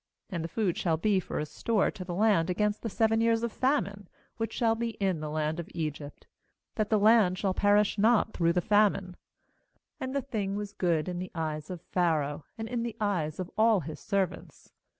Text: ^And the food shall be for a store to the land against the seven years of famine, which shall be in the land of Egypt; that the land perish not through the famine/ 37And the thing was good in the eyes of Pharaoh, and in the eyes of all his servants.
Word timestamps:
^And 0.31 0.41
the 0.41 0.47
food 0.47 0.79
shall 0.79 0.97
be 0.97 1.19
for 1.19 1.37
a 1.37 1.45
store 1.45 1.91
to 1.91 2.03
the 2.03 2.15
land 2.15 2.49
against 2.49 2.81
the 2.81 2.89
seven 2.89 3.21
years 3.21 3.43
of 3.43 3.51
famine, 3.51 4.09
which 4.37 4.51
shall 4.51 4.73
be 4.73 4.97
in 4.99 5.19
the 5.19 5.29
land 5.29 5.59
of 5.59 5.69
Egypt; 5.75 6.25
that 6.73 6.89
the 6.89 6.97
land 6.97 7.39
perish 7.55 7.99
not 7.99 8.33
through 8.33 8.53
the 8.53 8.61
famine/ 8.61 9.15
37And 10.01 10.13
the 10.13 10.23
thing 10.23 10.55
was 10.55 10.73
good 10.73 11.07
in 11.07 11.19
the 11.19 11.29
eyes 11.35 11.69
of 11.69 11.81
Pharaoh, 11.83 12.45
and 12.57 12.67
in 12.67 12.81
the 12.81 12.97
eyes 12.99 13.39
of 13.39 13.51
all 13.59 13.81
his 13.81 13.99
servants. 13.99 14.71